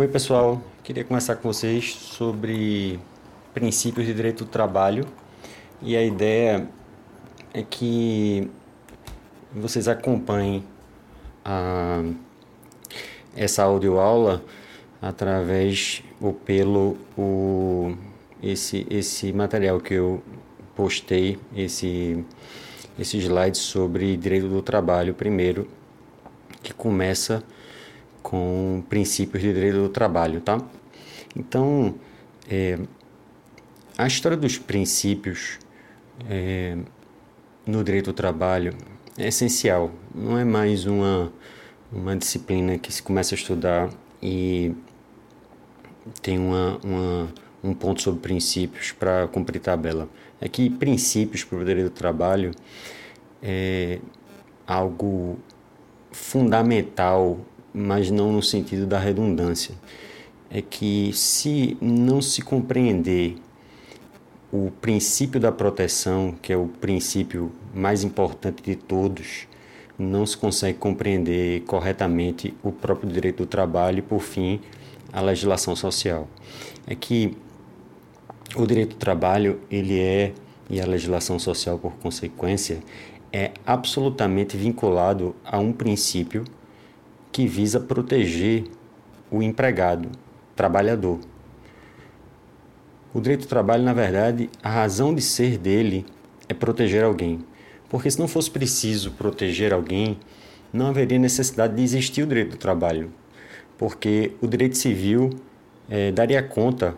Oi, 0.00 0.08
pessoal. 0.08 0.62
Queria 0.82 1.04
conversar 1.04 1.36
com 1.36 1.52
vocês 1.52 1.92
sobre 1.92 2.98
princípios 3.52 4.06
de 4.06 4.14
direito 4.14 4.46
do 4.46 4.50
trabalho 4.50 5.06
e 5.82 5.94
a 5.94 6.02
ideia 6.02 6.66
é 7.52 7.62
que 7.62 8.50
vocês 9.54 9.88
acompanhem 9.88 10.64
a, 11.44 12.02
essa 13.36 13.62
audioaula 13.62 14.42
através 15.02 16.02
ou 16.18 16.32
pelo 16.32 16.96
o, 17.14 17.94
esse, 18.42 18.86
esse 18.88 19.34
material 19.34 19.80
que 19.80 19.92
eu 19.92 20.22
postei, 20.74 21.38
esse, 21.54 22.24
esse 22.98 23.18
slide 23.18 23.58
sobre 23.58 24.16
direito 24.16 24.48
do 24.48 24.62
trabalho 24.62 25.12
primeiro, 25.12 25.68
que 26.62 26.72
começa 26.72 27.44
com 28.22 28.82
princípios 28.88 29.42
de 29.42 29.52
direito 29.52 29.78
do 29.78 29.88
trabalho, 29.88 30.40
tá? 30.40 30.60
Então, 31.34 31.94
é, 32.48 32.78
a 33.96 34.06
história 34.06 34.36
dos 34.36 34.58
princípios 34.58 35.58
é, 36.28 36.76
no 37.66 37.84
direito 37.84 38.06
do 38.06 38.12
trabalho 38.12 38.74
é 39.16 39.28
essencial. 39.28 39.90
Não 40.14 40.38
é 40.38 40.44
mais 40.44 40.86
uma, 40.86 41.32
uma 41.92 42.16
disciplina 42.16 42.78
que 42.78 42.92
se 42.92 43.02
começa 43.02 43.34
a 43.34 43.36
estudar 43.36 43.90
e 44.22 44.74
tem 46.22 46.38
uma, 46.38 46.78
uma 46.82 47.28
um 47.62 47.74
ponto 47.74 48.00
sobre 48.00 48.20
princípios 48.20 48.92
para 48.92 49.28
cumprir 49.28 49.60
tabela. 49.60 50.08
É 50.40 50.48
que 50.48 50.70
princípios 50.70 51.44
para 51.44 51.58
o 51.58 51.64
direito 51.64 51.90
do 51.90 51.94
trabalho 51.94 52.52
é 53.42 54.00
algo 54.66 55.38
fundamental, 56.10 57.40
mas 57.72 58.10
não 58.10 58.32
no 58.32 58.42
sentido 58.42 58.86
da 58.86 58.98
redundância. 58.98 59.74
É 60.50 60.60
que 60.60 61.12
se 61.14 61.76
não 61.80 62.20
se 62.20 62.42
compreender 62.42 63.36
o 64.52 64.70
princípio 64.80 65.40
da 65.40 65.52
proteção, 65.52 66.34
que 66.42 66.52
é 66.52 66.56
o 66.56 66.66
princípio 66.66 67.52
mais 67.72 68.02
importante 68.02 68.62
de 68.62 68.74
todos, 68.74 69.46
não 69.96 70.26
se 70.26 70.36
consegue 70.36 70.78
compreender 70.78 71.60
corretamente 71.62 72.54
o 72.62 72.72
próprio 72.72 73.10
direito 73.10 73.44
do 73.44 73.46
trabalho 73.46 73.98
e, 73.98 74.02
por 74.02 74.20
fim, 74.20 74.60
a 75.12 75.20
legislação 75.20 75.76
social. 75.76 76.26
É 76.86 76.94
que 76.94 77.36
o 78.56 78.66
direito 78.66 78.96
do 78.96 78.98
trabalho, 78.98 79.60
ele 79.70 80.00
é, 80.00 80.32
e 80.68 80.80
a 80.80 80.86
legislação 80.86 81.38
social 81.38 81.78
por 81.78 81.92
consequência, 81.94 82.80
é 83.32 83.52
absolutamente 83.64 84.56
vinculado 84.56 85.36
a 85.44 85.58
um 85.58 85.72
princípio 85.72 86.44
que 87.32 87.46
visa 87.46 87.80
proteger 87.80 88.64
o 89.30 89.42
empregado, 89.42 90.10
trabalhador. 90.56 91.20
O 93.12 93.20
direito 93.20 93.42
do 93.42 93.48
trabalho, 93.48 93.82
na 93.82 93.92
verdade, 93.92 94.48
a 94.62 94.70
razão 94.70 95.14
de 95.14 95.22
ser 95.22 95.58
dele 95.58 96.06
é 96.48 96.54
proteger 96.54 97.04
alguém. 97.04 97.44
Porque 97.88 98.10
se 98.10 98.18
não 98.18 98.28
fosse 98.28 98.50
preciso 98.50 99.12
proteger 99.12 99.72
alguém, 99.72 100.18
não 100.72 100.86
haveria 100.86 101.18
necessidade 101.18 101.74
de 101.74 101.82
existir 101.82 102.22
o 102.22 102.26
direito 102.26 102.50
do 102.50 102.56
trabalho. 102.56 103.12
Porque 103.76 104.32
o 104.40 104.46
direito 104.46 104.76
civil 104.76 105.30
é, 105.88 106.12
daria 106.12 106.42
conta 106.42 106.96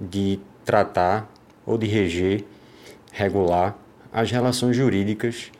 de 0.00 0.40
tratar 0.64 1.30
ou 1.66 1.76
de 1.76 1.86
reger, 1.86 2.44
regular 3.12 3.76
as 4.12 4.30
relações 4.30 4.76
jurídicas 4.76 5.50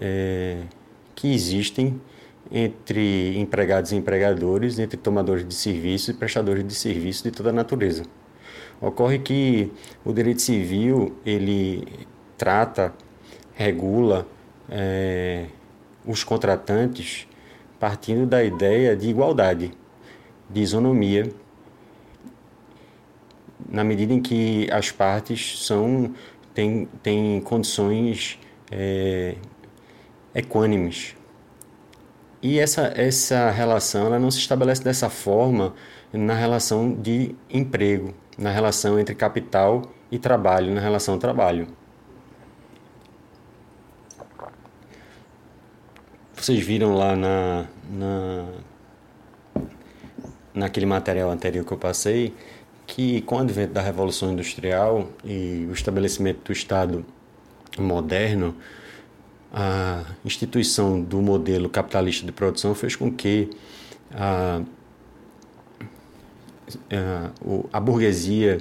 é, 0.00 0.62
que 1.14 1.32
existem 1.32 2.00
entre 2.50 3.38
empregados 3.38 3.92
e 3.92 3.96
empregadores, 3.96 4.78
entre 4.78 4.96
tomadores 4.96 5.46
de 5.46 5.54
serviço 5.54 6.10
e 6.10 6.14
prestadores 6.14 6.66
de 6.66 6.74
serviço 6.74 7.24
de 7.24 7.30
toda 7.30 7.52
natureza. 7.52 8.02
Ocorre 8.80 9.18
que 9.18 9.70
o 10.04 10.12
direito 10.12 10.42
civil 10.42 11.14
ele 11.24 11.86
trata, 12.36 12.92
regula 13.54 14.26
é, 14.68 15.46
os 16.04 16.24
contratantes 16.24 17.28
partindo 17.78 18.26
da 18.26 18.44
ideia 18.44 18.94
de 18.94 19.08
igualdade, 19.08 19.72
de 20.48 20.60
isonomia, 20.60 21.30
na 23.68 23.84
medida 23.84 24.12
em 24.12 24.20
que 24.20 24.68
as 24.70 24.90
partes 24.90 25.64
são 25.64 26.14
têm, 26.52 26.88
têm 27.02 27.40
condições 27.40 28.38
é, 28.70 29.36
equânimes. 30.34 31.16
E 32.42 32.58
essa, 32.58 32.92
essa 32.96 33.50
relação 33.50 34.06
ela 34.06 34.18
não 34.18 34.30
se 34.30 34.38
estabelece 34.38 34.82
dessa 34.82 35.10
forma 35.10 35.74
na 36.12 36.34
relação 36.34 36.92
de 36.92 37.34
emprego, 37.50 38.14
na 38.38 38.50
relação 38.50 38.98
entre 38.98 39.14
capital 39.14 39.82
e 40.10 40.18
trabalho, 40.18 40.74
na 40.74 40.80
relação 40.80 41.18
trabalho. 41.18 41.68
Vocês 46.34 46.64
viram 46.64 46.94
lá 46.94 47.14
na, 47.14 47.66
na 47.90 48.46
naquele 50.52 50.86
material 50.86 51.30
anterior 51.30 51.64
que 51.64 51.72
eu 51.72 51.78
passei 51.78 52.34
que 52.86 53.22
com 53.22 53.36
o 53.36 53.38
advento 53.38 53.72
da 53.72 53.80
revolução 53.80 54.32
industrial 54.32 55.08
e 55.24 55.66
o 55.70 55.72
estabelecimento 55.72 56.44
do 56.44 56.52
Estado 56.52 57.04
moderno, 57.78 58.56
a 59.52 60.04
instituição 60.24 61.00
do 61.00 61.20
modelo 61.20 61.68
capitalista 61.68 62.24
de 62.24 62.32
produção 62.32 62.74
fez 62.74 62.94
com 62.94 63.10
que 63.10 63.50
a 64.12 64.62
é, 66.88 67.30
a 67.72 67.80
burguesia 67.80 68.60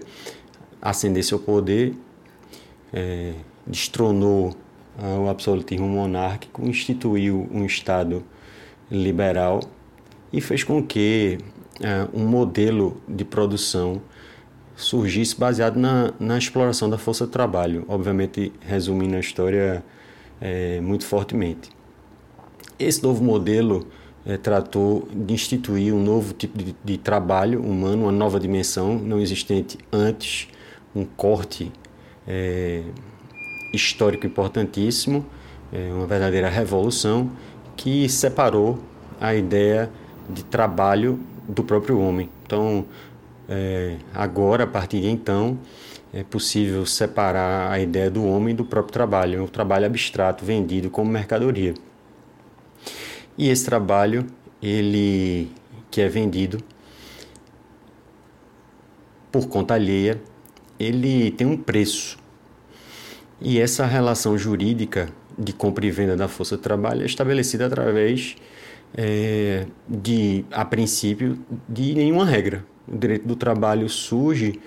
ascendesse 0.81 1.33
ao 1.33 1.39
poder, 1.39 1.93
é, 2.91 3.33
destronou 3.67 4.55
o 5.23 5.29
absolutismo 5.29 5.87
monárquico, 5.87 6.67
instituiu 6.67 7.47
um 7.53 7.65
Estado 7.65 8.23
liberal 8.91 9.61
e 10.33 10.41
fez 10.41 10.63
com 10.63 10.83
que 10.83 11.37
é, 11.79 12.07
um 12.13 12.25
modelo 12.25 13.01
de 13.07 13.23
produção 13.23 14.01
surgisse 14.75 15.37
baseado 15.37 15.77
na, 15.77 16.13
na 16.19 16.37
exploração 16.37 16.89
da 16.89 16.97
força 16.97 17.25
de 17.25 17.31
trabalho, 17.31 17.85
obviamente 17.87 18.51
resumindo 18.61 19.15
a 19.15 19.19
história 19.19 19.83
é, 20.41 20.79
muito 20.81 21.05
fortemente. 21.05 21.69
Esse 22.77 23.03
novo 23.03 23.23
modelo 23.23 23.87
é, 24.25 24.37
tratou 24.37 25.07
de 25.13 25.33
instituir 25.33 25.93
um 25.93 26.01
novo 26.01 26.33
tipo 26.33 26.57
de, 26.57 26.75
de, 26.83 26.97
trabalho 26.97 27.61
humano, 27.61 28.03
uma 28.03 28.11
nova 28.11 28.39
dimensão 28.39 28.97
não 28.97 29.19
existente 29.19 29.77
antes, 29.91 30.47
um 30.95 31.05
corte 31.05 31.71
é, 32.27 32.83
histórico 33.73 34.25
importantíssimo, 34.25 35.25
é, 35.71 35.91
uma 35.91 36.05
verdadeira 36.05 36.49
revolução 36.49 37.31
que 37.75 38.07
separou 38.09 38.79
a 39.19 39.35
ideia 39.35 39.89
de 40.29 40.43
trabalho 40.43 41.19
do 41.47 41.63
próprio 41.63 41.99
homem. 41.99 42.29
Então, 42.45 42.85
é, 43.47 43.97
agora, 44.13 44.63
a 44.63 44.67
partir 44.67 45.01
de 45.01 45.09
então, 45.09 45.57
é 46.13 46.23
possível 46.23 46.85
separar 46.85 47.71
a 47.71 47.79
ideia 47.79 48.09
do 48.09 48.25
homem 48.25 48.55
do 48.55 48.65
próprio 48.65 48.91
trabalho, 48.91 49.43
o 49.43 49.47
trabalho 49.47 49.85
abstrato 49.85 50.43
vendido 50.43 50.89
como 50.89 51.11
mercadoria. 51.11 51.73
E 53.37 53.49
esse 53.49 53.65
trabalho, 53.65 54.25
ele 54.61 55.49
que 55.91 56.01
é 56.01 56.07
vendido 56.07 56.59
por 59.31 59.47
conta 59.47 59.75
alheia, 59.75 60.19
ele 60.79 61.31
tem 61.31 61.45
um 61.45 61.57
preço. 61.57 62.17
E 63.39 63.59
essa 63.59 63.85
relação 63.85 64.37
jurídica 64.37 65.09
de 65.37 65.53
compra 65.53 65.85
e 65.85 65.91
venda 65.91 66.17
da 66.17 66.27
força 66.27 66.57
de 66.57 66.63
trabalho 66.63 67.03
é 67.03 67.05
estabelecida 67.05 67.65
através 67.65 68.35
é, 68.93 69.65
de, 69.87 70.43
a 70.51 70.65
princípio, 70.65 71.39
de 71.67 71.93
nenhuma 71.93 72.25
regra. 72.25 72.65
O 72.87 72.97
direito 72.97 73.27
do 73.27 73.35
trabalho 73.35 73.87
surge 73.87 74.59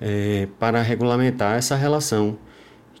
é, 0.00 0.48
para 0.58 0.80
regulamentar 0.82 1.56
essa 1.56 1.76
relação 1.76 2.38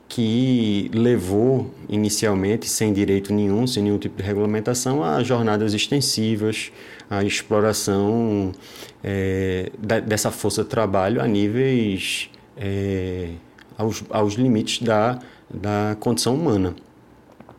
que 0.08 0.90
levou 0.92 1.72
inicialmente, 1.88 2.68
sem 2.68 2.92
direito 2.92 3.32
nenhum, 3.32 3.64
sem 3.66 3.84
nenhum 3.84 3.96
tipo 3.98 4.16
de 4.16 4.24
regulamentação, 4.24 5.04
a 5.04 5.22
jornadas 5.22 5.72
extensivas, 5.72 6.72
a 7.08 7.22
exploração 7.22 8.52
é, 9.04 9.70
dessa 10.04 10.32
força 10.32 10.64
de 10.64 10.68
trabalho 10.68 11.22
a 11.22 11.28
níveis 11.28 12.28
é, 12.56 13.30
aos, 13.78 14.02
aos 14.10 14.34
limites 14.34 14.84
da, 14.84 15.20
da 15.48 15.96
condição 16.00 16.34
humana. 16.34 16.74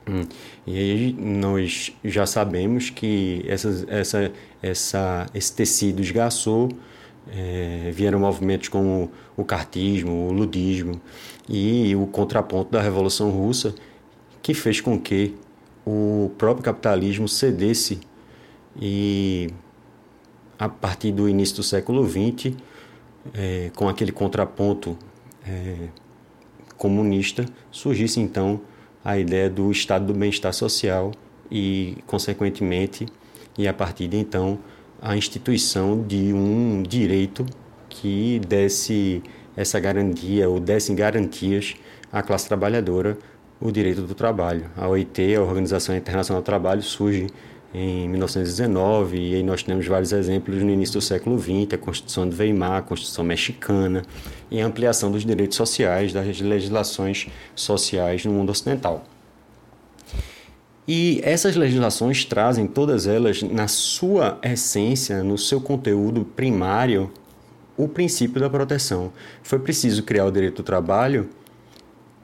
Hum. 0.10 0.24
E 0.68 0.78
aí 0.78 1.14
nós 1.14 1.94
já 2.04 2.26
sabemos 2.26 2.90
que 2.90 3.46
essa, 3.48 3.86
essa, 3.88 4.32
essa, 4.62 5.26
esse 5.34 5.56
tecido 5.56 6.02
esgaçou, 6.02 6.70
é, 7.30 7.92
vieram 7.94 8.20
movimentos 8.20 8.70
como 8.70 9.12
o 9.38 9.44
cartismo, 9.44 10.28
o 10.28 10.32
ludismo, 10.32 11.02
e 11.48 11.96
o 11.96 12.08
contraponto 12.08 12.72
da 12.72 12.82
Revolução 12.82 13.30
Russa, 13.30 13.76
que 14.42 14.54
fez 14.54 14.82
com 14.82 15.00
que 15.00 15.36
o 15.86 16.32
próprio 16.38 16.64
capitalismo 16.64 17.28
cedesse 17.28 18.00
e 18.80 19.50
a 20.58 20.70
partir 20.70 21.12
do 21.12 21.28
início 21.28 21.56
do 21.58 21.64
século 21.64 22.08
XX, 22.08 22.56
é, 23.34 23.72
com 23.76 23.90
aquele 23.90 24.12
contraponto 24.12 24.98
é, 25.46 25.88
comunista, 26.78 27.46
surgisse 27.72 28.20
então 28.20 28.62
a 29.04 29.18
ideia 29.18 29.50
do 29.50 29.72
estado 29.72 30.06
do 30.06 30.14
bem-estar 30.14 30.54
social 30.54 31.12
e, 31.50 31.98
consequentemente, 32.06 33.08
e 33.58 33.68
a 33.68 33.74
partir 33.74 34.08
de 34.08 34.18
então, 34.18 34.60
a 35.02 35.18
instituição 35.18 36.02
de 36.02 36.32
um 36.32 36.84
direito 36.84 37.46
que 37.90 38.40
desse 38.48 39.24
essa 39.58 39.80
garantia 39.80 40.48
ou 40.48 40.60
desse 40.60 40.94
garantias 40.94 41.76
à 42.12 42.22
classe 42.22 42.48
trabalhadora 42.48 43.18
o 43.60 43.72
direito 43.72 44.02
do 44.02 44.16
trabalho. 44.16 44.70
A 44.78 44.88
OIT, 44.88 45.36
a 45.36 45.42
Organização 45.42 45.96
Internacional 45.96 46.42
do 46.42 46.46
Trabalho, 46.46 46.82
surge 46.82 47.28
em 47.74 48.08
1919 48.10 49.18
e 49.18 49.36
aí 49.36 49.44
nós 49.44 49.64
temos 49.64 49.86
vários 49.88 50.12
exemplos 50.12 50.62
no 50.62 50.70
início 50.70 51.00
do 51.00 51.02
século 51.02 51.40
XX, 51.40 51.74
a 51.74 51.78
Constituição 51.78 52.28
de 52.28 52.36
Weimar, 52.36 52.78
a 52.78 52.82
Constituição 52.82 53.24
Mexicana 53.24 54.04
e 54.50 54.62
a 54.62 54.66
ampliação 54.66 55.12
dos 55.12 55.26
direitos 55.26 55.58
sociais, 55.58 56.12
das 56.12 56.40
legislações 56.40 57.28
sociais 57.56 58.26
no 58.26 58.34
mundo 58.34 58.50
ocidental. 58.50 59.06
E 60.94 61.22
essas 61.24 61.56
legislações 61.56 62.26
trazem 62.26 62.68
todas 62.68 63.08
elas 63.08 63.42
na 63.42 63.66
sua 63.70 64.38
essência, 64.44 65.24
no 65.24 65.38
seu 65.38 65.62
conteúdo 65.62 66.26
primário, 66.26 67.10
o 67.78 67.88
princípio 67.88 68.42
da 68.42 68.50
proteção. 68.50 69.14
Foi 69.42 69.58
preciso 69.58 70.04
criar 70.04 70.26
o 70.26 70.32
direito 70.32 70.58
do 70.58 70.64
trabalho 70.64 71.30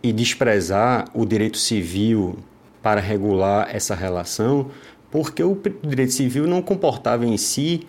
e 0.03 0.11
desprezar 0.11 1.09
o 1.13 1.25
direito 1.25 1.57
civil 1.57 2.39
para 2.83 2.99
regular 2.99 3.73
essa 3.73 3.95
relação, 3.95 4.69
porque 5.09 5.41
o 5.41 5.57
direito 5.81 6.11
civil 6.11 6.45
não 6.45 6.61
comportava 6.61 7.25
em 7.25 7.37
si 7.37 7.87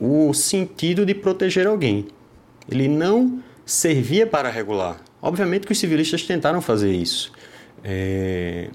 o 0.00 0.34
sentido 0.34 1.06
de 1.06 1.14
proteger 1.14 1.64
alguém. 1.68 2.08
Ele 2.68 2.88
não 2.88 3.40
servia 3.64 4.26
para 4.26 4.50
regular. 4.50 5.00
Obviamente 5.22 5.64
que 5.64 5.72
os 5.72 5.78
civilistas 5.78 6.24
tentaram 6.24 6.60
fazer 6.60 6.92
isso. 6.92 7.30
É, 7.84 8.68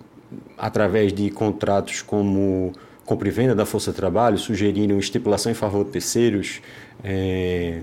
através 0.57 1.13
de 1.13 1.29
contratos 1.29 2.01
como 2.01 2.73
compra 3.05 3.27
e 3.27 3.31
venda 3.31 3.53
da 3.53 3.65
força 3.65 3.91
de 3.91 3.97
trabalho, 3.97 4.37
sugeriram 4.37 4.97
estipulação 4.97 5.51
em 5.51 5.55
favor 5.55 5.83
de 5.85 5.91
terceiros, 5.91 6.61
é, 7.03 7.81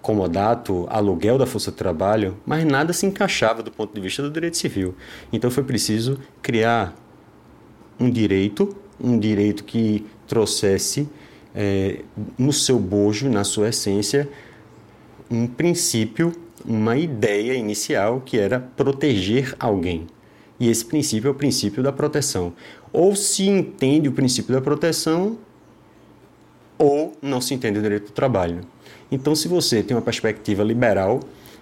comodato, 0.00 0.86
aluguel 0.90 1.38
da 1.38 1.46
força 1.46 1.70
de 1.70 1.76
trabalho, 1.76 2.36
mas 2.44 2.64
nada 2.64 2.92
se 2.92 3.06
encaixava 3.06 3.62
do 3.62 3.70
ponto 3.70 3.94
de 3.94 4.00
vista 4.00 4.22
do 4.22 4.30
direito 4.30 4.56
civil. 4.56 4.94
Então 5.32 5.50
foi 5.50 5.62
preciso 5.62 6.18
criar 6.40 6.94
um 8.00 8.10
direito, 8.10 8.74
um 9.00 9.18
direito 9.18 9.64
que 9.64 10.04
trouxesse 10.26 11.08
é, 11.54 12.00
no 12.38 12.52
seu 12.52 12.78
bojo, 12.78 13.28
na 13.28 13.44
sua 13.44 13.68
essência, 13.68 14.28
um 15.30 15.46
princípio, 15.46 16.32
uma 16.64 16.96
ideia 16.96 17.54
inicial 17.54 18.20
que 18.20 18.38
era 18.38 18.60
proteger 18.60 19.54
alguém. 19.58 20.06
E 20.62 20.68
esse 20.68 20.84
princípio 20.84 21.26
é 21.26 21.30
o 21.32 21.34
princípio 21.34 21.82
da 21.82 21.90
proteção. 21.90 22.52
Ou 22.92 23.16
se 23.16 23.48
entende 23.48 24.08
o 24.08 24.12
princípio 24.12 24.54
da 24.54 24.60
proteção, 24.60 25.36
ou 26.78 27.14
não 27.20 27.40
se 27.40 27.52
entende 27.52 27.80
o 27.80 27.82
direito 27.82 28.06
do 28.06 28.12
trabalho. 28.12 28.60
Então, 29.10 29.34
se 29.34 29.48
você 29.48 29.82
tem 29.82 29.96
uma 29.96 30.02
perspectiva 30.02 30.62
liberal, 30.62 31.18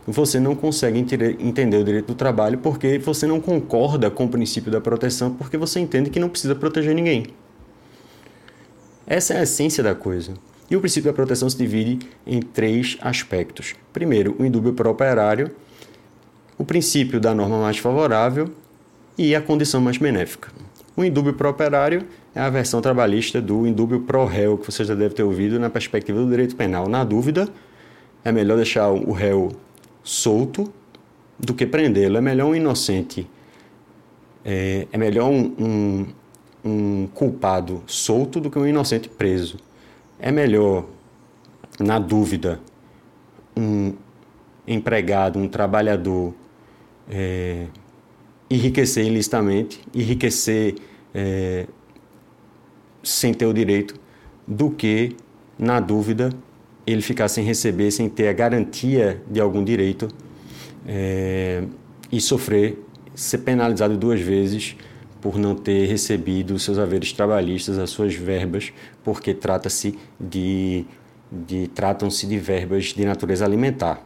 você 0.07 0.39
não 0.39 0.55
consegue 0.55 0.99
entender 0.99 1.79
o 1.79 1.83
direito 1.83 2.09
do 2.09 2.15
trabalho 2.15 2.59
porque 2.59 2.99
você 2.99 3.27
não 3.27 3.41
concorda 3.41 4.11
com 4.11 4.27
o 4.27 4.29
princípio 4.29 4.71
da 4.71 4.83
proteção, 4.83 5.33
porque 5.33 5.57
você 5.57 5.81
entende 5.81 6.11
que 6.11 6.21
não 6.21 6.29
precisa 6.29 6.55
proteger 6.55 6.95
ninguém. 6.95 7.29
Essa 9.07 9.33
é 9.33 9.39
a 9.39 9.43
essência 9.45 9.83
da 9.83 9.95
coisa. 9.95 10.35
E 10.71 10.77
o 10.77 10.81
princípio 10.81 11.11
da 11.11 11.17
proteção 11.17 11.49
se 11.49 11.57
divide 11.57 12.07
em 12.27 12.43
três 12.43 12.99
aspectos. 13.01 13.75
Primeiro, 13.95 14.37
o 14.39 14.45
indúbio 14.45 14.75
pro 14.75 14.91
operário, 14.91 15.53
o 16.59 16.67
princípio 16.67 17.19
da 17.19 17.35
norma 17.35 17.59
mais 17.59 17.79
favorável 17.79 18.53
e 19.21 19.35
a 19.35 19.43
condição 19.43 19.83
mais 19.83 19.99
benéfica. 19.99 20.51
O 20.97 21.05
indúbio 21.05 21.35
pro 21.35 21.51
operário 21.51 22.07
é 22.35 22.41
a 22.41 22.49
versão 22.49 22.81
trabalhista 22.81 23.39
do 23.39 23.67
indúbio 23.67 24.01
pro 24.01 24.25
réu, 24.25 24.57
que 24.57 24.65
você 24.65 24.83
já 24.83 24.95
deve 24.95 25.15
ter 25.15 25.23
ouvido 25.23 25.61
na 25.61 25.69
perspectiva 25.69 26.19
do 26.19 26.27
direito 26.27 26.57
penal. 26.57 26.89
Na 26.89 27.05
dúvida, 27.05 27.47
é 28.25 28.33
melhor 28.33 28.57
deixar 28.57 28.89
o 28.89 29.13
réu 29.13 29.53
solto 30.03 30.73
do 31.39 31.53
que 31.53 31.67
prendê-lo. 31.67 32.17
É 32.17 32.21
melhor 32.23 32.47
um 32.47 32.55
inocente, 32.55 33.29
é, 34.43 34.87
é 34.91 34.97
melhor 34.97 35.29
um, 35.29 35.55
um, 35.59 36.07
um 36.65 37.07
culpado 37.09 37.83
solto 37.87 38.41
do 38.41 38.51
que 38.51 38.59
um 38.59 38.67
inocente 38.67 39.07
preso. 39.07 39.59
É 40.19 40.33
melhor, 40.33 40.87
na 41.79 41.99
dúvida, 41.99 42.59
um 43.55 43.93
empregado, 44.67 45.39
um 45.39 45.47
trabalhador 45.47 46.33
é, 47.11 47.67
enriquecer 48.51 49.07
ilicitamente, 49.07 49.81
enriquecer 49.95 50.75
é, 51.15 51.67
sem 53.03 53.33
ter 53.33 53.47
o 53.47 53.55
direito, 53.55 53.95
do 54.47 54.71
que, 54.71 55.17
na 55.59 55.79
dúvida, 55.79 56.31
ele 56.87 57.03
ficar 57.03 57.29
sem 57.29 57.45
receber, 57.45 57.91
sem 57.91 58.09
ter 58.09 58.29
a 58.29 58.33
garantia 58.33 59.23
de 59.31 59.41
algum 59.41 59.63
direito 59.63 60.09
é, 60.87 61.63
e 62.11 62.21
sofrer, 62.21 62.85
ser 63.15 63.39
penalizado 63.39 63.97
duas 63.97 64.21
vezes 64.21 64.77
por 65.21 65.39
não 65.39 65.55
ter 65.55 65.87
recebido 65.87 66.55
os 66.55 66.65
seus 66.65 66.79
haveres 66.79 67.13
trabalhistas, 67.13 67.79
as 67.79 67.91
suas 67.91 68.15
verbas, 68.15 68.73
porque 69.05 69.35
trata-se 69.35 69.99
de, 70.19 70.87
de 71.31 71.69
tratam-se 71.69 72.27
de 72.27 72.39
verbas 72.39 72.87
de 72.87 73.05
natureza 73.05 73.45
alimentar. 73.45 74.05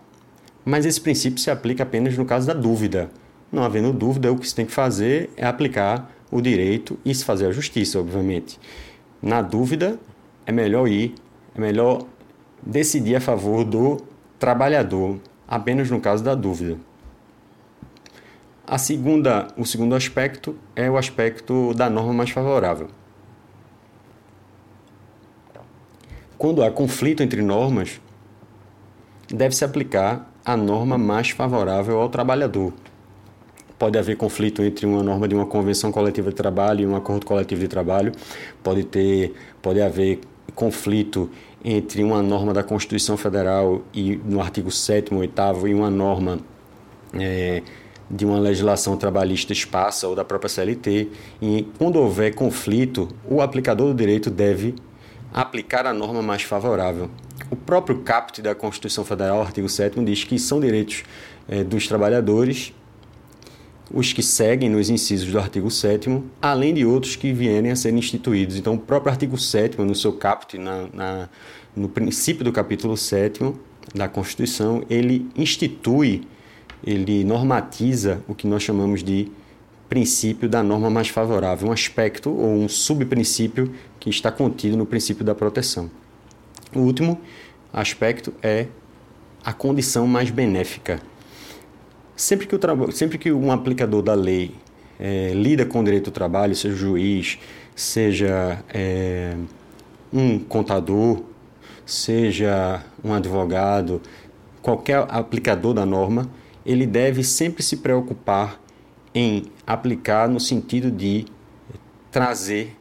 Mas 0.65 0.85
esse 0.85 1.01
princípio 1.01 1.39
se 1.39 1.51
aplica 1.51 1.85
apenas 1.85 2.19
no 2.19 2.25
caso 2.25 2.47
da 2.47 2.55
dúvida. 2.55 3.11
Não 3.55 3.63
havendo 3.63 3.93
dúvida, 3.93 4.33
o 4.33 4.37
que 4.37 4.49
se 4.49 4.53
tem 4.53 4.67
que 4.67 4.73
fazer 4.73 5.31
é 5.37 5.47
aplicar 5.47 6.11
o 6.29 6.41
direito 6.41 6.99
e 7.05 7.15
se 7.15 7.25
fazer 7.25 7.47
a 7.47 7.53
justiça, 7.53 8.01
obviamente. 8.01 8.59
Na 9.23 9.41
dúvida, 9.41 9.97
é 10.45 10.51
melhor 10.51 10.89
ir, 10.89 11.15
é 11.55 11.61
melhor 11.61 12.05
decidir 12.61 13.15
a 13.15 13.21
favor 13.21 13.65
do 13.65 13.99
trabalhador, 14.41 15.21
apenas 15.47 15.89
no 15.89 16.01
caso 16.01 16.25
da 16.25 16.35
dúvida. 16.35 16.77
A 18.67 18.77
segunda, 18.77 19.47
o 19.57 19.65
segundo 19.65 19.95
aspecto 19.95 20.57
é 20.75 20.91
o 20.91 20.99
aspecto 20.99 21.73
da 21.75 21.89
norma 21.89 22.13
mais 22.13 22.31
favorável. 22.31 22.89
Quando 26.37 26.65
há 26.65 26.73
conflito 26.73 27.23
entre 27.23 27.41
normas, 27.41 28.01
deve-se 29.29 29.65
aplicar 29.65 30.29
a 30.45 30.57
norma 30.57 30.99
mais 30.99 31.31
favorável 31.31 32.01
ao 32.01 32.09
trabalhador 32.09 32.73
pode 33.79 33.99
haver 33.99 34.17
conflito 34.17 34.63
entre 34.63 34.87
uma 34.87 35.03
norma 35.03 35.27
de 35.27 35.35
uma 35.35 35.47
convenção 35.47 35.91
coletiva 35.91 36.31
de 36.31 36.37
trabalho 36.37 36.83
e 36.83 36.87
um 36.87 36.97
acordo 36.97 37.27
coletivo 37.27 37.61
de 37.61 37.69
trabalho, 37.69 38.13
pode 38.63 38.85
ter, 38.85 39.35
pode 39.61 39.81
haver 39.81 40.21
conflito 40.55 41.31
entre 41.65 42.03
uma 42.03 42.23
norma 42.23 42.53
da 42.53 42.63
Constituição 42.63 43.17
Federal 43.17 43.83
e 43.93 44.17
no 44.25 44.41
artigo 44.41 44.71
7 44.71 45.15
8 45.15 45.67
e 45.67 45.75
uma 45.75 45.91
norma 45.91 46.39
é, 47.15 47.63
de 48.11 48.27
uma 48.27 48.39
legislação 48.39 48.97
trabalhista 48.97 49.53
esparsa 49.53 50.07
ou 50.07 50.15
da 50.15 50.25
própria 50.25 50.49
CLT. 50.49 51.09
E 51.41 51.67
quando 51.79 51.97
houver 51.97 52.35
conflito, 52.35 53.09
o 53.29 53.41
aplicador 53.41 53.89
do 53.89 53.95
direito 53.95 54.31
deve 54.31 54.75
aplicar 55.33 55.87
a 55.87 55.93
norma 55.93 56.23
mais 56.23 56.43
favorável. 56.43 57.11
O 57.51 57.57
próprio 57.57 57.99
caput 58.01 58.41
da 58.43 58.55
Constituição 58.55 59.05
Federal, 59.05 59.41
artigo 59.41 59.69
7 59.69 60.03
diz 60.05 60.23
que 60.23 60.39
são 60.39 60.61
direitos 60.61 61.03
é, 61.49 61.65
dos 61.65 61.89
trabalhadores 61.89 62.73
os 63.93 64.13
que 64.13 64.23
seguem 64.23 64.71
nos 64.71 64.89
incisos 64.89 65.31
do 65.31 65.39
artigo 65.39 65.71
7 65.71 66.23
além 66.41 66.75
de 66.75 66.85
outros 66.87 67.17
que 67.17 67.33
vierem 67.33 67.71
a 67.71 67.77
ser 67.77 67.93
instituídos. 67.93 68.57
Então, 68.57 68.75
o 68.75 68.79
próprio 68.79 69.13
artigo 69.13 69.37
7 69.37 69.79
no 69.81 69.95
seu 69.95 70.13
caput, 70.13 70.57
na, 70.59 70.87
na, 70.93 71.29
no 71.77 71.89
princípio 71.89 72.45
do 72.45 72.53
capítulo 72.53 72.97
7 72.97 73.53
da 73.95 74.09
Constituição, 74.09 74.83
ele 74.89 75.29
institui, 75.37 76.27
ele 76.85 77.25
normatiza 77.25 78.23
o 78.27 78.35
que 78.35 78.47
nós 78.47 78.63
chamamos 78.63 79.03
de 79.03 79.31
princípio 79.89 80.49
da 80.49 80.63
norma 80.63 80.89
mais 80.89 81.09
favorável, 81.09 81.69
um 81.69 81.73
aspecto 81.73 82.31
ou 82.31 82.55
um 82.55 82.69
subprincípio 82.69 83.73
que 84.01 84.09
está 84.09 84.33
contido 84.33 84.77
no 84.77 84.87
princípio 84.87 85.25
da 85.25 85.35
proteção. 85.35 85.91
O 86.75 86.81
último 86.81 87.21
aspecto 87.73 88.33
é 88.43 88.67
a 89.45 89.53
condição 89.53 90.07
mais 90.07 90.31
benéfica 90.31 91.01
Sempre 92.17 92.47
que, 92.47 92.55
o 92.55 92.93
sempre 92.93 93.19
que 93.19 93.33
um 93.33 93.51
aplicador 93.51 94.03
da 94.03 94.15
lei 94.15 94.55
é, 94.99 95.33
lida 95.35 95.67
com 95.67 95.81
o 95.81 95.85
direito 95.85 96.07
do 96.07 96.11
trabalho, 96.11 96.55
seja 96.55 96.77
juiz, 96.77 97.39
seja 97.75 98.63
é, 98.73 99.37
um 100.13 100.39
contador, 100.39 101.23
seja 101.85 102.83
um 103.03 103.13
advogado, 103.13 104.01
qualquer 104.63 105.05
aplicador 105.09 105.75
da 105.75 105.85
norma, 105.85 106.31
ele 106.65 106.87
deve 106.87 107.25
sempre 107.25 107.63
se 107.63 107.79
preocupar 107.79 108.61
em 109.15 109.45
aplicar 109.67 110.29
no 110.29 110.41
sentido 110.41 110.91
de 110.91 111.27
trazer, 112.11 112.77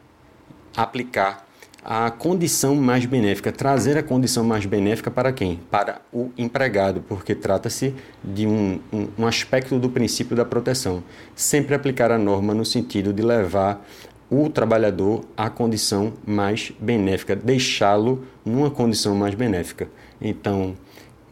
aplicar 0.76 1.46
a 1.84 2.10
condição 2.10 2.74
mais 2.74 3.04
benéfica, 3.04 3.52
trazer 3.52 3.98
a 3.98 4.02
condição 4.02 4.42
mais 4.42 4.64
benéfica 4.64 5.10
para 5.10 5.30
quem? 5.32 5.60
Para 5.70 6.00
o 6.10 6.30
empregado, 6.38 7.04
porque 7.06 7.34
trata-se 7.34 7.94
de 8.22 8.46
um, 8.46 8.80
um, 8.90 9.08
um, 9.18 9.26
aspecto 9.26 9.78
do 9.78 9.90
princípio 9.90 10.34
da 10.34 10.46
proteção. 10.46 11.04
Sempre 11.36 11.74
aplicar 11.74 12.10
a 12.10 12.16
norma 12.16 12.54
no 12.54 12.64
sentido 12.64 13.12
de 13.12 13.22
levar 13.22 13.86
o 14.30 14.48
trabalhador 14.48 15.26
à 15.36 15.50
condição 15.50 16.14
mais 16.26 16.72
benéfica, 16.80 17.36
deixá-lo 17.36 18.24
numa 18.42 18.70
condição 18.70 19.14
mais 19.14 19.34
benéfica. 19.34 19.86
Então, 20.18 20.74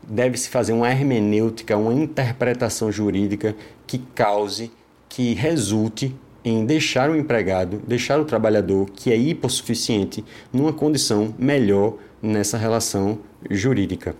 deve-se 0.07 0.51
fazer 0.51 0.75
uma 0.75 0.91
hermenêutica, 0.91 1.79
uma 1.79 1.95
interpretação 1.95 2.93
jurídica 2.93 3.57
que 3.87 3.97
cause, 4.15 4.71
que 5.09 5.33
resulte 5.33 6.15
em 6.45 6.65
deixar 6.65 7.11
o 7.11 7.17
empregado, 7.17 7.81
deixar 7.87 8.21
o 8.21 8.25
trabalhador 8.25 8.91
que 8.91 9.13
é 9.13 9.17
hipossuficiente 9.17 10.25
numa 10.53 10.73
condição 10.73 11.35
melhor 11.39 11.97
nessa 12.21 12.57
relação 12.57 13.19
jurídica. 13.51 14.15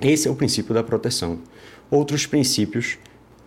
Esse 0.00 0.28
é 0.28 0.30
o 0.30 0.34
princípio 0.34 0.74
da 0.74 0.82
proteção. 0.82 1.38
Outros 1.90 2.26
princípios 2.26 2.98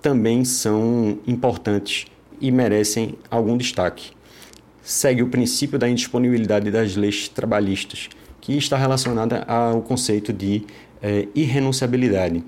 também 0.01 0.45
são 0.45 1.19
importantes 1.27 2.05
e 2.39 2.51
merecem 2.51 3.15
algum 3.29 3.57
destaque. 3.57 4.11
Segue 4.81 5.21
o 5.21 5.27
princípio 5.27 5.77
da 5.77 5.89
indisponibilidade 5.89 6.71
das 6.71 6.95
leis 6.95 7.27
trabalhistas, 7.27 8.09
que 8.41 8.57
está 8.57 8.77
relacionada 8.77 9.43
ao 9.43 9.81
conceito 9.81 10.31
de 10.33 10.63
é, 11.01 11.27
irrenunciabilidade. 11.35 12.43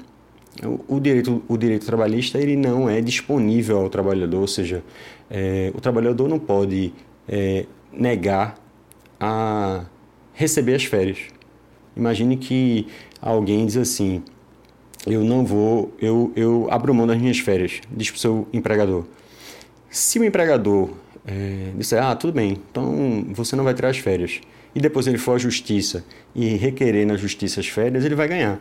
O, 0.87 0.99
direito, 0.99 1.41
o 1.47 1.57
direito 1.57 1.85
trabalhista 1.85 2.37
ele 2.37 2.55
não 2.55 2.89
é 2.89 3.01
disponível 3.01 3.79
ao 3.79 3.89
trabalhador, 3.89 4.41
ou 4.41 4.47
seja, 4.47 4.83
é, 5.29 5.71
o 5.73 5.79
trabalhador 5.79 6.27
não 6.27 6.37
pode 6.37 6.93
é, 7.27 7.65
negar 7.91 8.55
a 9.19 9.85
receber 10.33 10.75
as 10.75 10.83
férias. 10.83 11.19
Imagine 11.95 12.35
que 12.35 12.87
alguém 13.21 13.65
diz 13.65 13.77
assim: 13.77 14.23
eu 15.07 15.23
não 15.23 15.45
vou, 15.45 15.95
eu, 15.99 16.31
eu 16.35 16.67
abro 16.69 16.93
mão 16.93 17.07
das 17.07 17.17
minhas 17.17 17.39
férias, 17.39 17.79
diz 17.89 18.09
para 18.09 18.17
o 18.17 18.19
seu 18.19 18.47
empregador. 18.51 19.05
Se 19.89 20.19
o 20.19 20.23
empregador 20.23 20.89
é, 21.25 21.71
disser, 21.77 22.03
ah, 22.03 22.15
tudo 22.15 22.33
bem, 22.33 22.59
então 22.69 23.25
você 23.29 23.55
não 23.55 23.63
vai 23.63 23.73
tirar 23.73 23.89
as 23.89 23.97
férias, 23.97 24.41
e 24.75 24.79
depois 24.79 25.07
ele 25.07 25.17
for 25.17 25.35
à 25.35 25.37
justiça 25.37 26.03
e 26.35 26.55
requerer 26.55 27.05
na 27.05 27.15
justiça 27.15 27.59
as 27.59 27.67
férias, 27.67 28.05
ele 28.05 28.15
vai 28.15 28.27
ganhar. 28.27 28.59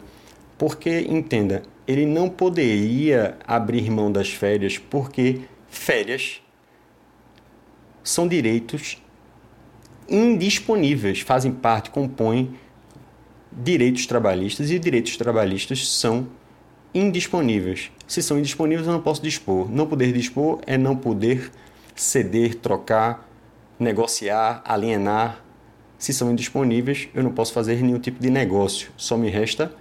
Porque, 0.60 1.06
entenda, 1.08 1.62
ele 1.88 2.04
não 2.04 2.28
poderia 2.28 3.38
abrir 3.46 3.90
mão 3.90 4.12
das 4.12 4.28
férias 4.28 4.76
porque 4.76 5.40
férias 5.70 6.42
são 8.04 8.28
direitos 8.28 9.02
indisponíveis, 10.06 11.20
fazem 11.20 11.50
parte, 11.50 11.88
compõem 11.88 12.58
direitos 13.50 14.04
trabalhistas 14.04 14.70
e 14.70 14.78
direitos 14.78 15.16
trabalhistas 15.16 15.88
são 15.88 16.28
indisponíveis. 16.92 17.90
Se 18.06 18.22
são 18.22 18.38
indisponíveis, 18.38 18.86
eu 18.86 18.92
não 18.92 19.00
posso 19.00 19.22
dispor. 19.22 19.66
Não 19.70 19.86
poder 19.86 20.12
dispor 20.12 20.60
é 20.66 20.76
não 20.76 20.94
poder 20.94 21.50
ceder, 21.96 22.56
trocar, 22.56 23.26
negociar, 23.78 24.60
alienar. 24.66 25.42
Se 25.96 26.12
são 26.12 26.30
indisponíveis, 26.30 27.08
eu 27.14 27.22
não 27.22 27.32
posso 27.32 27.54
fazer 27.54 27.80
nenhum 27.82 27.98
tipo 27.98 28.20
de 28.20 28.28
negócio. 28.28 28.90
Só 28.94 29.16
me 29.16 29.30
resta 29.30 29.79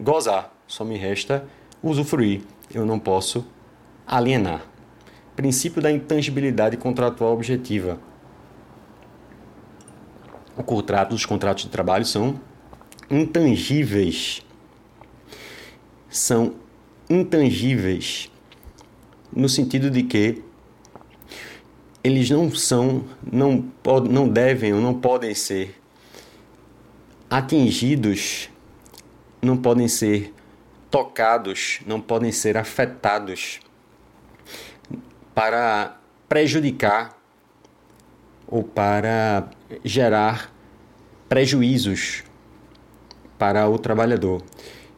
gozar, 0.00 0.54
só 0.66 0.84
me 0.84 0.96
resta 0.96 1.44
usufruir. 1.82 2.42
Eu 2.72 2.84
não 2.84 2.98
posso 2.98 3.44
alienar 4.06 4.62
princípio 5.38 5.80
da 5.80 5.92
intangibilidade 5.92 6.76
contratual 6.76 7.32
objetiva. 7.32 7.96
O 10.56 10.64
contrato, 10.64 11.14
os 11.14 11.24
contratos 11.24 11.62
de 11.62 11.70
trabalho 11.70 12.04
são 12.04 12.40
intangíveis. 13.08 14.44
São 16.10 16.56
intangíveis 17.08 18.32
no 19.32 19.48
sentido 19.48 19.92
de 19.92 20.02
que 20.02 20.42
eles 22.02 22.28
não 22.28 22.52
são, 22.52 23.04
não, 23.22 23.64
não 24.10 24.28
devem 24.28 24.74
ou 24.74 24.80
não 24.80 24.92
podem 24.92 25.36
ser 25.36 25.80
atingidos, 27.30 28.50
não 29.40 29.56
podem 29.56 29.88
ser 29.88 30.34
tocados, 30.90 31.80
não 31.86 32.00
podem 32.00 32.32
ser 32.32 32.56
afetados 32.56 33.60
para 35.34 35.96
prejudicar 36.28 37.16
ou 38.46 38.62
para 38.64 39.48
gerar 39.84 40.52
prejuízos 41.28 42.24
para 43.38 43.68
o 43.68 43.78
trabalhador. 43.78 44.42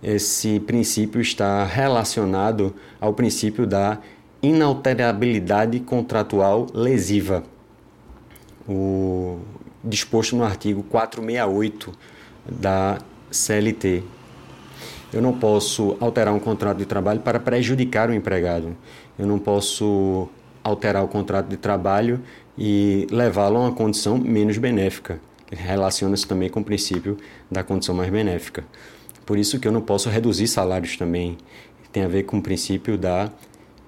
Esse 0.02 0.60
princípio 0.60 1.20
está 1.20 1.64
relacionado 1.64 2.74
ao 2.98 3.12
princípio 3.12 3.66
da 3.66 3.98
inalterabilidade 4.42 5.80
contratual 5.80 6.66
lesiva, 6.72 7.44
o 8.66 9.38
disposto 9.84 10.36
no 10.36 10.44
artigo 10.44 10.82
468 10.84 11.92
da 12.48 12.98
CLT. 13.30 14.02
Eu 15.12 15.20
não 15.20 15.36
posso 15.36 15.96
alterar 16.00 16.32
um 16.32 16.38
contrato 16.38 16.78
de 16.78 16.86
trabalho 16.86 17.20
para 17.20 17.40
prejudicar 17.40 18.08
o 18.10 18.14
empregado. 18.14 18.76
Eu 19.18 19.26
não 19.26 19.38
posso 19.38 20.28
alterar 20.62 21.04
o 21.04 21.08
contrato 21.08 21.48
de 21.48 21.56
trabalho 21.56 22.20
e 22.56 23.06
levá-lo 23.10 23.56
a 23.56 23.60
uma 23.60 23.72
condição 23.72 24.16
menos 24.16 24.56
benéfica. 24.58 25.20
Relaciona-se 25.50 26.26
também 26.26 26.48
com 26.48 26.60
o 26.60 26.64
princípio 26.64 27.16
da 27.50 27.64
condição 27.64 27.94
mais 27.94 28.10
benéfica. 28.10 28.64
Por 29.26 29.36
isso 29.38 29.58
que 29.58 29.66
eu 29.66 29.72
não 29.72 29.80
posso 29.80 30.08
reduzir 30.08 30.46
salários 30.46 30.96
também. 30.96 31.36
Tem 31.90 32.04
a 32.04 32.08
ver 32.08 32.22
com 32.22 32.38
o 32.38 32.42
princípio 32.42 32.96
da 32.96 33.30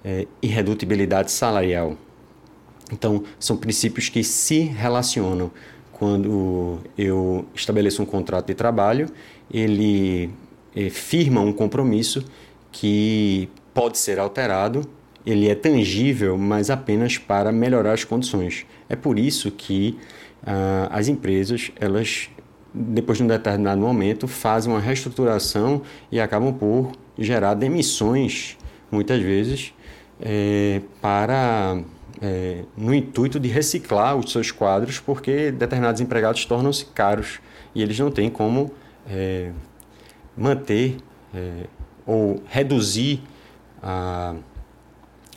é, 0.04 0.26
irredutibilidade 0.40 1.30
salarial. 1.30 1.96
Então, 2.90 3.22
são 3.38 3.56
princípios 3.56 4.08
que 4.08 4.24
se 4.24 4.60
relacionam 4.60 5.50
quando 5.92 6.80
eu 6.98 7.46
estabeleço 7.54 8.02
um 8.02 8.06
contrato 8.06 8.48
de 8.48 8.54
trabalho, 8.54 9.08
ele 9.52 10.30
firma 10.90 11.40
um 11.40 11.52
compromisso 11.52 12.24
que 12.70 13.48
pode 13.74 13.98
ser 13.98 14.18
alterado, 14.18 14.82
ele 15.24 15.48
é 15.48 15.54
tangível, 15.54 16.36
mas 16.36 16.70
apenas 16.70 17.18
para 17.18 17.52
melhorar 17.52 17.92
as 17.92 18.04
condições. 18.04 18.66
É 18.88 18.96
por 18.96 19.18
isso 19.18 19.50
que 19.50 19.98
ah, 20.44 20.88
as 20.90 21.08
empresas, 21.08 21.70
elas, 21.76 22.28
depois 22.74 23.18
de 23.18 23.24
um 23.24 23.26
determinado 23.26 23.80
momento, 23.80 24.26
fazem 24.26 24.72
uma 24.72 24.80
reestruturação 24.80 25.82
e 26.10 26.20
acabam 26.20 26.52
por 26.52 26.92
gerar 27.18 27.54
demissões, 27.54 28.56
muitas 28.90 29.22
vezes, 29.22 29.72
é, 30.20 30.80
para 31.00 31.80
é, 32.20 32.62
no 32.76 32.94
intuito 32.94 33.38
de 33.38 33.48
reciclar 33.48 34.16
os 34.16 34.30
seus 34.32 34.50
quadros, 34.50 34.98
porque 34.98 35.50
determinados 35.50 36.00
empregados 36.00 36.44
tornam-se 36.44 36.84
caros 36.86 37.40
e 37.74 37.82
eles 37.82 37.98
não 37.98 38.10
têm 38.10 38.30
como 38.30 38.70
é, 39.08 39.50
manter 40.36 40.96
é, 41.34 41.66
ou 42.06 42.42
reduzir 42.46 43.22
a, 43.82 44.34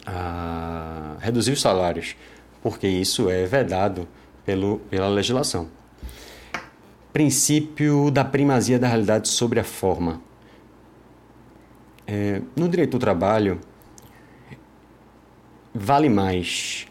a, 0.05 1.15
reduzir 1.19 1.51
os 1.51 1.61
salários, 1.61 2.15
porque 2.61 2.87
isso 2.87 3.29
é 3.29 3.45
vedado 3.45 4.07
pelo, 4.45 4.79
pela 4.89 5.07
legislação. 5.07 5.67
Princípio 7.11 8.11
da 8.11 8.25
primazia 8.25 8.77
da 8.77 8.87
realidade 8.87 9.27
sobre 9.29 9.59
a 9.59 9.63
forma. 9.63 10.21
É, 12.07 12.41
no 12.55 12.67
direito 12.69 12.91
do 12.91 12.99
trabalho, 12.99 13.59
vale 15.73 16.09
mais 16.09 16.87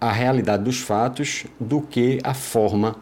a 0.00 0.12
realidade 0.12 0.64
dos 0.64 0.80
fatos 0.80 1.46
do 1.58 1.80
que 1.80 2.18
a 2.22 2.34
forma, 2.34 2.96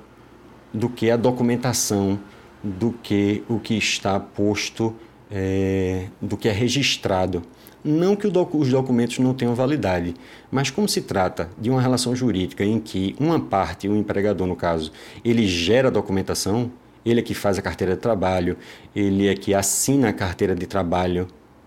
do 0.73 0.89
que 0.89 1.11
a 1.11 1.17
documentação, 1.17 2.19
do 2.63 2.93
que 3.03 3.43
o 3.49 3.59
que 3.59 3.75
está 3.75 4.19
posto, 4.21 4.95
é, 5.31 6.07
do 6.21 6.37
que 6.37 6.49
é 6.49 6.53
registrado. 6.53 7.43
Não 7.85 8.15
que 8.15 8.29
doc 8.29 8.55
os 8.55 8.69
documentos 8.69 9.19
não 9.19 9.35
tenham 9.35 9.55
validade, 9.55 10.15
mas 10.51 10.71
como 10.71 10.89
se 10.89 11.03
trata 11.03 11.51
de 11.59 11.69
uma 11.69 11.81
relação 11.81 12.15
jurídica 12.15 12.65
em 12.65 12.79
que 12.79 13.17
uma 13.19 13.41
parte, 13.41 13.89
o 13.89 13.97
empregador 13.97 14.47
no 14.47 14.55
caso, 14.55 14.93
ele 15.25 15.47
gera 15.49 15.89
a 15.89 15.91
documentação, 15.91 16.71
ele 17.05 17.19
é 17.19 17.23
que 17.23 17.35
faz 17.35 17.59
a 17.59 17.63
carteira 17.63 17.95
de 17.95 18.01
trabalho, 18.01 18.57
ele 18.95 19.27
é 19.27 19.35
que 19.35 19.53
assina 19.53 20.11
a 20.11 20.13
carteira 20.13 20.55
de 20.55 20.65
trabalho 20.67 21.27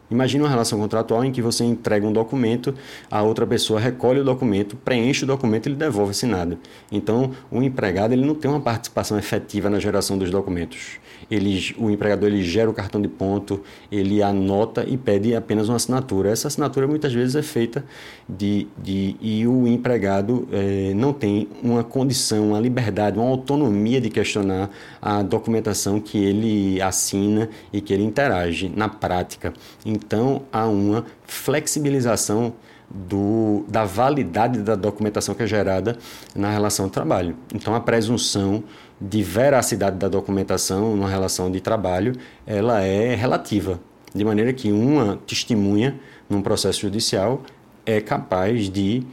Imagine 0.09 0.43
uma 0.43 0.49
relação 0.49 0.79
contratual 0.79 1.25
em 1.25 1.31
que 1.31 1.41
você 1.41 1.63
entrega 1.63 2.05
um 2.05 2.13
documento, 2.13 2.75
a 3.09 3.21
outra 3.23 3.45
pessoa 3.47 3.79
recolhe 3.79 4.19
o 4.19 4.23
documento, 4.23 4.75
preenche 4.75 5.23
o 5.23 5.27
documento 5.27 5.67
e 5.67 5.69
lhe 5.69 5.75
devolve 5.75 6.11
assinado. 6.11 6.57
Então, 6.91 7.31
o 7.51 7.61
empregado 7.61 8.13
ele 8.13 8.25
não 8.25 8.35
tem 8.35 8.49
uma 8.49 8.59
participação 8.59 9.17
efetiva 9.17 9.69
na 9.69 9.79
geração 9.79 10.17
dos 10.17 10.29
documentos. 10.29 10.99
Ele, 11.29 11.75
o 11.77 11.89
empregador 11.89 12.29
ele 12.29 12.43
gera 12.43 12.69
o 12.69 12.73
cartão 12.73 13.01
de 13.01 13.07
ponto, 13.07 13.61
ele 13.91 14.21
anota 14.21 14.85
e 14.87 14.95
pede 14.95 15.35
apenas 15.35 15.69
uma 15.69 15.77
assinatura. 15.77 16.29
Essa 16.29 16.47
assinatura 16.47 16.87
muitas 16.87 17.13
vezes 17.13 17.35
é 17.35 17.41
feita 17.41 17.83
de, 18.29 18.67
de 18.77 19.15
e 19.19 19.47
o 19.47 19.67
empregado 19.67 20.47
eh, 20.51 20.93
não 20.95 21.13
tem 21.13 21.47
uma 21.63 21.83
condição, 21.83 22.49
uma 22.49 22.59
liberdade, 22.59 23.17
uma 23.17 23.27
autonomia 23.27 23.99
de 23.99 24.09
questionar 24.09 24.69
a 25.01 25.23
documentação 25.23 25.99
que 25.99 26.17
ele 26.17 26.79
assina 26.81 27.49
e 27.73 27.81
que 27.81 27.93
ele 27.93 28.03
interage 28.03 28.71
na 28.75 28.87
prática. 28.87 29.51
Então, 29.95 30.43
há 30.51 30.67
uma 30.67 31.05
flexibilização 31.25 32.53
do, 32.89 33.63
da 33.67 33.85
validade 33.85 34.59
da 34.59 34.75
documentação 34.75 35.33
que 35.33 35.41
é 35.41 35.47
gerada 35.47 35.97
na 36.35 36.51
relação 36.51 36.87
de 36.87 36.91
trabalho. 36.91 37.35
Então, 37.53 37.73
a 37.73 37.79
presunção 37.79 38.63
de 38.99 39.23
veracidade 39.23 39.97
da 39.97 40.09
documentação 40.09 40.95
numa 40.95 41.09
relação 41.09 41.49
de 41.49 41.61
trabalho, 41.61 42.13
ela 42.45 42.81
é 42.81 43.15
relativa, 43.15 43.79
de 44.13 44.23
maneira 44.23 44.51
que 44.51 44.71
uma 44.71 45.17
testemunha 45.25 45.99
num 46.29 46.41
processo 46.41 46.81
judicial 46.81 47.41
é 47.85 48.01
capaz 48.01 48.69
de 48.69 49.03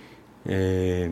é, 0.47 1.11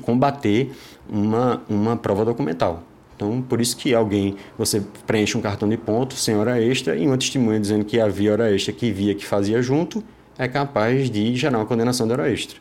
combater 0.00 0.72
uma, 1.08 1.62
uma 1.68 1.96
prova 1.96 2.24
documental. 2.24 2.82
Então, 3.18 3.42
por 3.42 3.60
isso 3.60 3.76
que 3.76 3.92
alguém, 3.92 4.36
você 4.56 4.80
preenche 5.04 5.36
um 5.36 5.40
cartão 5.40 5.68
de 5.68 5.76
ponto 5.76 6.14
sem 6.14 6.36
hora 6.36 6.62
extra 6.62 6.94
e 6.94 7.04
uma 7.04 7.18
testemunha 7.18 7.58
dizendo 7.58 7.84
que 7.84 7.98
havia 7.98 8.30
hora 8.30 8.54
extra, 8.54 8.72
que 8.72 8.92
via, 8.92 9.12
que 9.12 9.26
fazia 9.26 9.60
junto, 9.60 10.04
é 10.38 10.46
capaz 10.46 11.10
de 11.10 11.34
gerar 11.34 11.58
uma 11.58 11.66
condenação 11.66 12.06
de 12.06 12.12
hora 12.12 12.30
extra, 12.30 12.60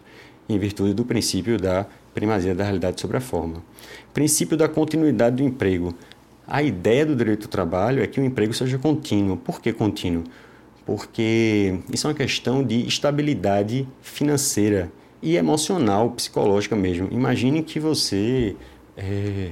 em 0.49 0.57
virtude 0.57 0.95
do 0.95 1.05
princípio 1.05 1.59
da 1.59 1.85
primazia 2.11 2.55
da 2.55 2.63
realidade 2.63 2.99
sobre 2.99 3.17
a 3.17 3.21
forma. 3.21 3.61
Princípio 4.15 4.57
da 4.57 4.67
continuidade 4.67 5.35
do 5.35 5.43
emprego. 5.43 5.93
A 6.47 6.63
ideia 6.63 7.05
do 7.05 7.15
direito 7.15 7.41
do 7.41 7.49
trabalho 7.49 8.01
é 8.01 8.07
que 8.07 8.19
o 8.19 8.25
emprego 8.25 8.51
seja 8.51 8.79
contínuo. 8.79 9.37
Por 9.37 9.61
que 9.61 9.71
contínuo? 9.71 10.23
Porque 10.87 11.77
isso 11.93 12.07
é 12.07 12.09
uma 12.09 12.15
questão 12.15 12.63
de 12.63 12.87
estabilidade 12.87 13.87
financeira 14.01 14.91
e 15.21 15.35
emocional, 15.35 16.09
psicológica 16.09 16.75
mesmo. 16.75 17.09
Imagine 17.11 17.61
que 17.61 17.79
você 17.79 18.55
é, 18.97 19.51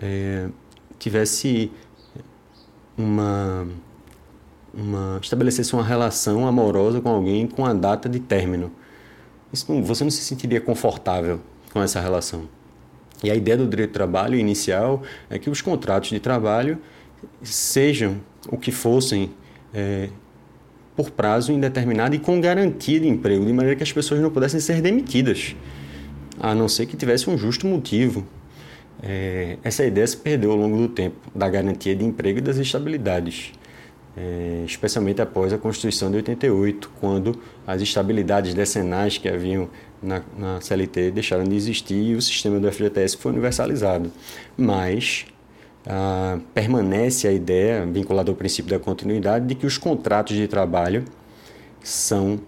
é, 0.00 0.48
tivesse 0.98 1.70
uma, 2.96 3.66
uma 4.72 5.18
estabelecesse 5.22 5.72
uma 5.74 5.84
relação 5.84 6.46
amorosa 6.46 7.00
com 7.00 7.08
alguém 7.08 7.46
com 7.46 7.64
a 7.64 7.72
data 7.72 8.08
de 8.08 8.20
término. 8.20 8.70
Não, 9.68 9.82
você 9.82 10.04
não 10.04 10.10
se 10.10 10.22
sentiria 10.22 10.60
confortável 10.60 11.40
com 11.72 11.82
essa 11.82 12.00
relação. 12.00 12.48
E 13.22 13.30
a 13.30 13.34
ideia 13.34 13.56
do 13.56 13.66
direito 13.66 13.90
do 13.90 13.94
trabalho 13.94 14.36
inicial 14.36 15.02
é 15.30 15.38
que 15.38 15.48
os 15.48 15.60
contratos 15.60 16.10
de 16.10 16.20
trabalho 16.20 16.78
sejam 17.42 18.20
o 18.48 18.56
que 18.56 18.70
fossem 18.70 19.30
é, 19.72 20.08
por 20.96 21.10
prazo 21.10 21.52
indeterminado 21.52 22.14
e 22.14 22.18
com 22.18 22.40
garantia 22.40 23.00
de 23.00 23.08
emprego, 23.08 23.44
de 23.44 23.52
maneira 23.52 23.76
que 23.76 23.82
as 23.82 23.92
pessoas 23.92 24.20
não 24.20 24.30
pudessem 24.30 24.60
ser 24.60 24.80
demitidas, 24.80 25.56
a 26.38 26.54
não 26.54 26.68
ser 26.68 26.86
que 26.86 26.96
tivesse 26.96 27.28
um 27.28 27.36
justo 27.36 27.66
motivo. 27.66 28.26
É, 29.06 29.58
essa 29.62 29.84
ideia 29.84 30.06
se 30.06 30.16
perdeu 30.16 30.50
ao 30.50 30.56
longo 30.56 30.78
do 30.78 30.88
tempo, 30.88 31.16
da 31.34 31.48
garantia 31.48 31.94
de 31.94 32.04
emprego 32.04 32.38
e 32.38 32.42
das 32.42 32.56
estabilidades 32.56 33.52
é, 34.16 34.62
especialmente 34.64 35.20
após 35.20 35.52
a 35.52 35.58
Constituição 35.58 36.10
de 36.10 36.18
88, 36.18 36.90
quando 37.00 37.36
as 37.66 37.82
estabilidades 37.82 38.54
decenais 38.54 39.18
que 39.18 39.28
haviam 39.28 39.68
na, 40.00 40.22
na, 40.38 40.60
CLT 40.60 41.10
deixaram 41.10 41.44
de 41.44 41.56
existir 41.56 41.94
e 41.94 42.14
o 42.14 42.22
sistema 42.22 42.60
do 42.60 42.70
FGTS 42.70 43.16
foi 43.16 43.32
universalizado. 43.32 44.12
Mas 44.56 45.26
ah, 45.86 46.38
permanece 46.52 47.26
a 47.26 47.32
ideia, 47.32 47.84
vinculada 47.86 48.30
ao 48.30 48.36
princípio 48.36 48.70
da 48.70 48.78
continuidade, 48.78 49.46
de 49.46 49.54
que 49.54 49.66
os 49.66 49.78
contratos 49.78 50.36
de 50.36 50.46
trabalho 50.46 51.04
são, 51.82 52.40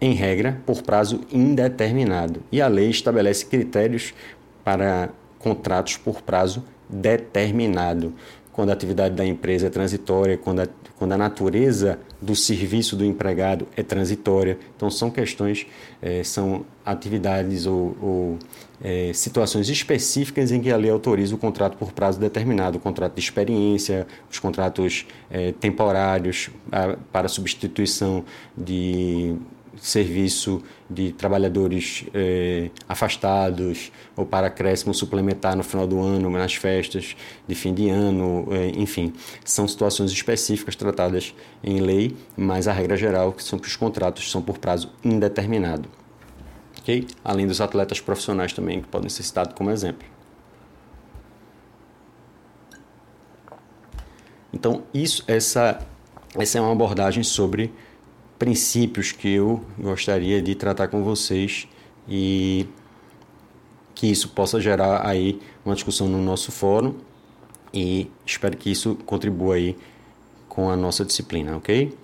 em 0.00 0.14
regra, 0.14 0.60
por 0.64 0.82
prazo 0.82 1.20
indeterminado. 1.32 2.42
E 2.52 2.60
a 2.60 2.68
lei 2.68 2.90
estabelece 2.90 3.44
critérios 3.46 4.14
para 4.62 5.10
contratos 5.42 5.96
por 5.96 6.22
prazo 6.22 6.64
determinado 6.88 8.14
quando 8.52 8.70
a 8.70 8.72
atividade 8.72 9.14
da 9.14 9.24
empresa 9.24 9.66
é 9.66 9.70
transitória, 9.70 10.36
quando 10.36 10.60
a, 10.60 10.68
quando 10.98 11.12
a 11.12 11.16
natureza 11.16 11.98
do 12.20 12.36
serviço 12.36 12.94
do 12.94 13.04
empregado 13.04 13.66
é 13.76 13.82
transitória. 13.82 14.58
Então, 14.76 14.90
são 14.90 15.10
questões, 15.10 15.66
é, 16.00 16.22
são 16.22 16.64
atividades 16.84 17.66
ou, 17.66 17.96
ou 18.00 18.38
é, 18.84 19.10
situações 19.14 19.68
específicas 19.68 20.52
em 20.52 20.60
que 20.60 20.70
a 20.70 20.76
lei 20.76 20.90
autoriza 20.90 21.34
o 21.34 21.38
contrato 21.38 21.76
por 21.76 21.92
prazo 21.92 22.20
determinado, 22.20 22.76
o 22.76 22.80
contrato 22.80 23.14
de 23.14 23.20
experiência, 23.20 24.06
os 24.30 24.38
contratos 24.38 25.06
é, 25.30 25.52
temporários 25.52 26.50
a, 26.70 26.96
para 27.10 27.28
substituição 27.28 28.24
de 28.56 29.34
serviço 29.76 30.62
de 30.88 31.12
trabalhadores 31.12 32.04
eh, 32.12 32.70
afastados 32.88 33.90
ou 34.14 34.26
para 34.26 34.48
acréscimo 34.48 34.92
suplementar 34.92 35.56
no 35.56 35.62
final 35.62 35.86
do 35.86 36.00
ano, 36.00 36.28
nas 36.30 36.54
festas 36.54 37.16
de 37.46 37.54
fim 37.54 37.72
de 37.72 37.88
ano, 37.88 38.46
eh, 38.50 38.72
enfim, 38.76 39.12
são 39.44 39.66
situações 39.66 40.10
específicas 40.10 40.76
tratadas 40.76 41.34
em 41.64 41.80
lei, 41.80 42.14
mas 42.36 42.68
a 42.68 42.72
regra 42.72 42.96
geral 42.96 43.32
que 43.32 43.42
são 43.42 43.58
que 43.58 43.66
os 43.66 43.76
contratos 43.76 44.30
são 44.30 44.42
por 44.42 44.58
prazo 44.58 44.90
indeterminado. 45.02 45.88
ok? 46.80 47.06
Além 47.24 47.46
dos 47.46 47.60
atletas 47.60 48.00
profissionais 48.00 48.52
também 48.52 48.80
que 48.80 48.88
podem 48.88 49.08
ser 49.08 49.22
citados 49.22 49.54
como 49.54 49.70
exemplo. 49.70 50.06
Então, 54.52 54.82
isso, 54.92 55.24
essa, 55.26 55.80
essa 56.36 56.58
é 56.58 56.60
uma 56.60 56.72
abordagem 56.72 57.22
sobre 57.22 57.72
princípios 58.42 59.12
que 59.12 59.34
eu 59.34 59.62
gostaria 59.78 60.42
de 60.42 60.56
tratar 60.56 60.88
com 60.88 61.04
vocês 61.04 61.68
e 62.08 62.66
que 63.94 64.08
isso 64.08 64.30
possa 64.30 64.60
gerar 64.60 65.06
aí 65.06 65.40
uma 65.64 65.76
discussão 65.76 66.08
no 66.08 66.20
nosso 66.20 66.50
fórum 66.50 66.96
e 67.72 68.10
espero 68.26 68.56
que 68.56 68.68
isso 68.68 68.96
contribua 69.06 69.54
aí 69.54 69.76
com 70.48 70.68
a 70.68 70.76
nossa 70.76 71.04
disciplina, 71.04 71.56
ok? 71.56 71.96